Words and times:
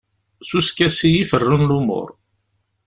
S 0.47 0.49
uskasi 0.59 1.11
i 1.21 1.27
ferrun 1.31 1.67
lumuṛ. 1.71 2.09